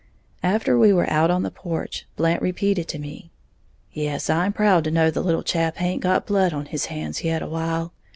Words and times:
After 0.41 0.79
we 0.79 0.91
were 0.91 1.07
out 1.11 1.29
on 1.29 1.43
the 1.43 1.51
porch, 1.51 2.07
Blant 2.15 2.41
repeated 2.41 2.87
to 2.87 2.97
me, 2.97 3.29
"Yes, 3.93 4.31
I 4.31 4.47
am 4.47 4.53
proud 4.53 4.83
to 4.85 4.89
know 4.89 5.11
the 5.11 5.21
little 5.21 5.43
chap 5.43 5.77
haint 5.77 6.01
got 6.01 6.25
blood 6.25 6.53
on 6.53 6.65
his 6.65 6.85
hands 6.85 7.23
yet 7.23 7.43
awhile. 7.43 7.93